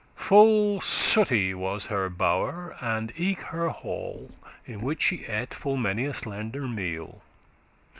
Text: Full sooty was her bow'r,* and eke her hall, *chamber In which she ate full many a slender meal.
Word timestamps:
Full 0.15 0.81
sooty 0.81 1.53
was 1.53 1.85
her 1.85 2.09
bow'r,* 2.09 2.75
and 2.81 3.13
eke 3.17 3.41
her 3.53 3.69
hall, 3.69 4.31
*chamber 4.31 4.51
In 4.65 4.81
which 4.81 5.03
she 5.03 5.25
ate 5.25 5.53
full 5.53 5.77
many 5.77 6.05
a 6.05 6.13
slender 6.15 6.67
meal. 6.67 7.21